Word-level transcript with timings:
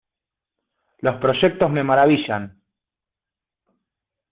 Los 1.01 1.17
proyectos 1.17 1.69
me 1.69 1.83
maravillan. 1.83 2.59